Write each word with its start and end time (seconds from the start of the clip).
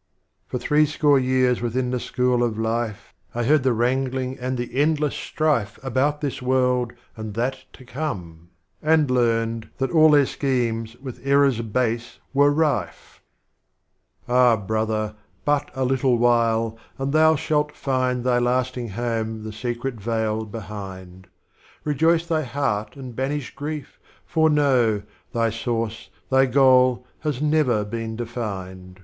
VI. 0.00 0.44
For 0.52 0.58
Three 0.58 0.86
Score 0.86 1.18
Years 1.18 1.60
within 1.60 1.90
the 1.90 2.00
School 2.00 2.42
of 2.42 2.58
Life, 2.58 3.12
I 3.34 3.42
heard 3.44 3.64
the 3.64 3.74
Wrangling 3.74 4.38
and 4.38 4.56
the 4.56 4.74
Endless 4.80 5.14
Strife 5.14 5.78
About 5.82 6.22
this 6.22 6.40
World 6.40 6.94
and 7.18 7.34
That 7.34 7.66
to 7.74 7.84
Come,— 7.84 8.48
and 8.80 9.10
learned,— 9.10 9.68
That 9.76 9.90
all 9.90 10.08
their 10.12 10.24
Schemes 10.24 10.96
with 11.02 11.20
Errors 11.22 11.60
Base 11.60 12.18
were 12.32 12.50
rife! 12.50 13.20
Strophes 14.22 14.24
of 14.26 14.30
Omar 14.30 14.46
Khayyam. 14.56 14.58
53 14.62 14.62
Ah 14.62 14.66
Brother, 14.66 15.16
but 15.44 15.70
a 15.74 15.84
little 15.84 16.16
while, 16.16 16.78
aad 16.98 17.12
Thou 17.12 17.36
shalt 17.36 17.72
find 17.76 18.24
Thy 18.24 18.38
Lasting 18.38 18.88
Home 18.92 19.42
the' 19.44 19.52
Secret 19.52 19.96
Veil' 20.00 20.46
behind;— 20.46 21.28
Rejoice 21.84 22.24
Thy 22.24 22.44
Heart 22.44 22.96
and 22.96 23.14
banish 23.14 23.54
Grief, 23.54 23.98
for 24.24 24.48
know;— 24.48 25.02
Thy 25.34 25.50
Source, 25.50 26.08
Thy 26.30 26.46
Goal, 26.46 27.06
has 27.18 27.42
never 27.42 27.84
been 27.84 28.16
defined. 28.16 29.00